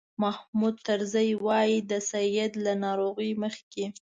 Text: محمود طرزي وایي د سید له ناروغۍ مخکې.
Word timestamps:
محمود 0.23 0.75
طرزي 0.87 1.29
وایي 1.45 1.77
د 1.89 1.91
سید 2.09 2.51
له 2.65 2.73
ناروغۍ 2.83 3.31
مخکې. 3.43 3.85